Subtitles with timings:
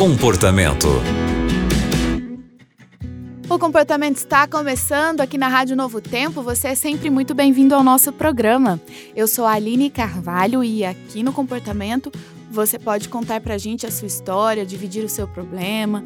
[0.00, 0.88] Comportamento.
[3.50, 6.40] O comportamento está começando aqui na Rádio Novo Tempo.
[6.40, 8.80] Você é sempre muito bem-vindo ao nosso programa.
[9.14, 12.10] Eu sou a Aline Carvalho e aqui no Comportamento
[12.50, 16.02] você pode contar pra gente a sua história, dividir o seu problema,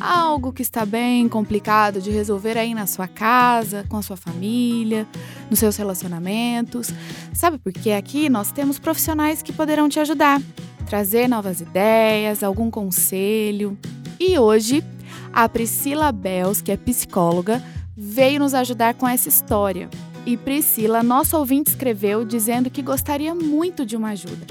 [0.00, 5.06] algo que está bem complicado de resolver aí na sua casa, com a sua família,
[5.50, 6.94] nos seus relacionamentos.
[7.34, 7.92] Sabe por quê?
[7.92, 10.40] Aqui nós temos profissionais que poderão te ajudar,
[10.84, 13.76] trazer novas ideias, algum conselho.
[14.20, 14.84] E hoje,
[15.32, 17.62] a Priscila Bels, que é psicóloga,
[17.96, 19.88] veio nos ajudar com essa história.
[20.26, 24.46] E Priscila, nosso ouvinte, escreveu dizendo que gostaria muito de uma ajuda.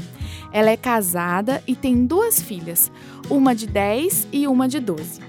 [0.51, 2.91] Ela é casada e tem duas filhas,
[3.29, 5.19] uma de 10 e uma de 12.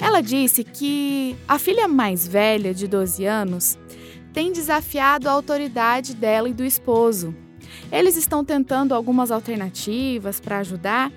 [0.00, 3.78] Ela disse que a filha mais velha, de 12 anos,
[4.32, 7.34] tem desafiado a autoridade dela e do esposo.
[7.90, 11.10] Eles estão tentando algumas alternativas para ajudar,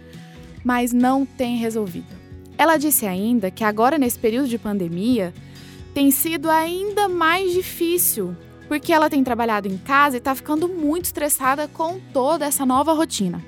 [0.64, 2.08] mas não tem resolvido.
[2.58, 5.34] Ela disse ainda que agora, nesse período de pandemia,
[5.94, 8.36] tem sido ainda mais difícil
[8.68, 12.94] porque ela tem trabalhado em casa e está ficando muito estressada com toda essa nova
[12.94, 13.44] rotina.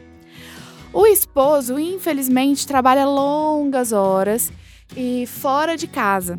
[0.91, 4.51] O esposo, infelizmente, trabalha longas horas
[4.97, 6.37] e fora de casa.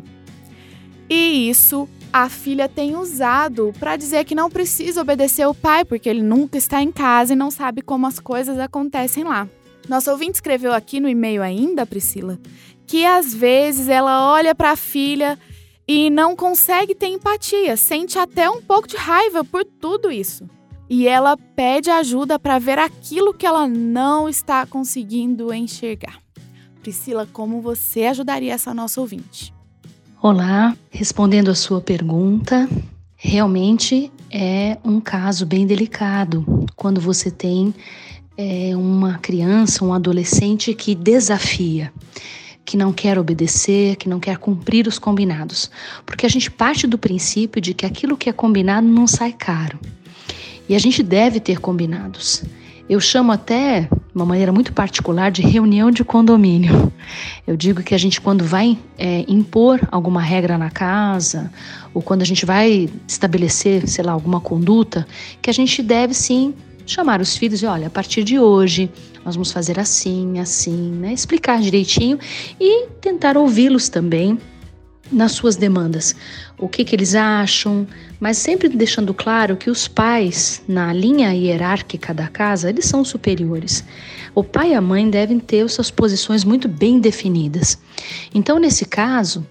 [1.09, 6.07] E isso a filha tem usado para dizer que não precisa obedecer o pai, porque
[6.07, 9.49] ele nunca está em casa e não sabe como as coisas acontecem lá.
[9.89, 12.39] Nosso ouvinte escreveu aqui no e-mail ainda, Priscila,
[12.87, 15.37] que às vezes ela olha para a filha
[15.85, 20.49] e não consegue ter empatia, sente até um pouco de raiva por tudo isso.
[20.89, 26.21] E ela pede ajuda para ver aquilo que ela não está conseguindo enxergar.
[26.81, 29.54] Priscila, como você ajudaria essa nossa ouvinte?
[30.27, 32.67] Olá, respondendo a sua pergunta,
[33.15, 37.71] realmente é um caso bem delicado quando você tem
[38.35, 41.93] é, uma criança, um adolescente que desafia
[42.65, 45.69] que não quer obedecer, que não quer cumprir os combinados.
[46.07, 49.79] Porque a gente parte do princípio de que aquilo que é combinado não sai caro.
[50.67, 52.43] E a gente deve ter combinados.
[52.89, 56.91] Eu chamo até, uma maneira muito particular, de reunião de condomínio.
[57.45, 61.51] Eu digo que a gente, quando vai é, impor alguma regra na casa,
[61.93, 65.05] ou quando a gente vai estabelecer, sei lá, alguma conduta,
[65.41, 66.53] que a gente deve sim
[66.85, 68.89] chamar os filhos e olha, a partir de hoje
[69.25, 71.11] nós vamos fazer assim, assim, né?
[71.11, 72.17] Explicar direitinho
[72.59, 74.39] e tentar ouvi-los também
[75.11, 76.15] nas suas demandas.
[76.57, 77.87] O que, que eles acham,
[78.19, 83.83] mas sempre deixando claro que os pais, na linha hierárquica da casa, eles são superiores.
[84.33, 87.77] O pai e a mãe devem ter suas posições muito bem definidas.
[88.33, 89.45] Então, nesse caso,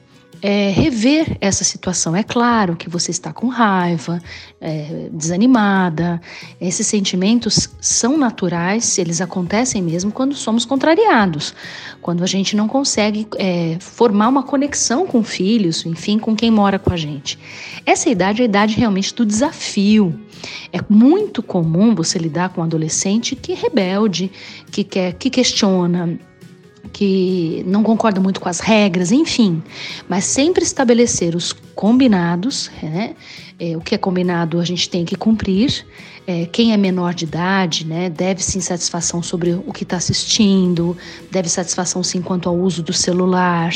[0.46, 2.14] é, rever essa situação.
[2.14, 4.20] É claro que você está com raiva,
[4.60, 6.20] é, desanimada.
[6.60, 11.54] Esses sentimentos são naturais, eles acontecem mesmo quando somos contrariados,
[12.02, 16.78] quando a gente não consegue é, formar uma conexão com filhos, enfim, com quem mora
[16.78, 17.38] com a gente.
[17.86, 20.14] Essa idade é a idade realmente do desafio.
[20.70, 24.30] É muito comum você lidar com um adolescente que é rebelde,
[24.70, 26.18] que quer, que questiona
[26.94, 29.60] que não concorda muito com as regras, enfim,
[30.08, 33.16] mas sempre estabelecer os combinados, né?
[33.58, 35.86] É, o que é combinado a gente tem que cumprir.
[36.26, 40.96] É, quem é menor de idade, né, deve sim satisfação sobre o que está assistindo,
[41.30, 43.72] deve satisfação sim quanto ao uso do celular.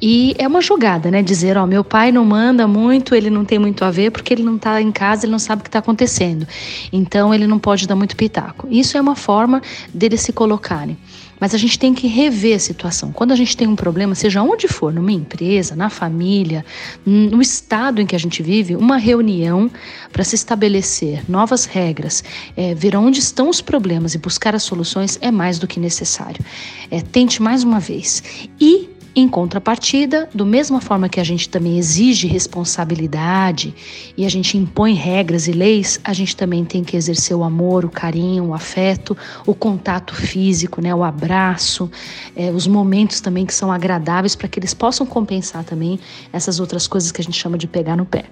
[0.00, 3.58] E é uma jogada, né, dizer, ó, meu pai não manda muito, ele não tem
[3.58, 5.78] muito a ver porque ele não está em casa, ele não sabe o que está
[5.78, 6.46] acontecendo.
[6.92, 8.68] Então ele não pode dar muito pitaco.
[8.70, 9.62] Isso é uma forma
[9.92, 10.96] deles se colocarem.
[11.40, 13.12] Mas a gente tem que rever a situação.
[13.12, 16.64] Quando a gente tem um problema, seja onde for, numa empresa, na família,
[17.06, 19.70] no estado em que a gente vive, uma reunião
[20.12, 22.22] para se estabelecer novas regras,
[22.54, 26.44] é, ver onde estão os problemas e buscar as soluções é mais do que necessário.
[26.90, 28.22] É, tente mais uma vez.
[28.60, 33.74] E em contrapartida, do mesma forma que a gente também exige responsabilidade
[34.16, 37.84] e a gente impõe regras e leis, a gente também tem que exercer o amor,
[37.84, 39.16] o carinho, o afeto,
[39.46, 41.90] o contato físico, né, o abraço,
[42.36, 45.98] é, os momentos também que são agradáveis para que eles possam compensar também
[46.32, 48.26] essas outras coisas que a gente chama de pegar no pé.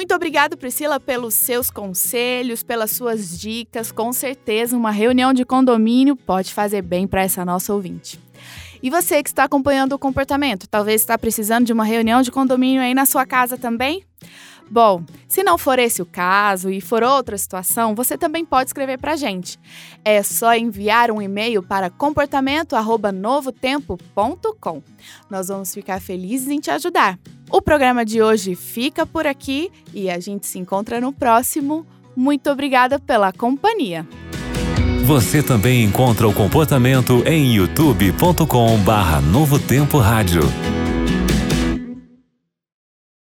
[0.00, 3.92] Muito obrigado, Priscila, pelos seus conselhos, pelas suas dicas.
[3.92, 8.18] Com certeza, uma reunião de condomínio pode fazer bem para essa nossa ouvinte.
[8.82, 12.80] E você que está acompanhando o comportamento, talvez está precisando de uma reunião de condomínio
[12.80, 14.02] aí na sua casa também?
[14.70, 18.98] Bom, se não for esse o caso e for outra situação, você também pode escrever
[18.98, 19.58] para a gente.
[20.04, 24.82] É só enviar um e-mail para comportamento@novotempo.com.
[25.28, 27.18] Nós vamos ficar felizes em te ajudar.
[27.50, 31.84] O programa de hoje fica por aqui e a gente se encontra no próximo.
[32.14, 34.06] Muito obrigada pela companhia.
[35.04, 40.42] Você também encontra o comportamento em youtube.com barra Novo Tempo Rádio.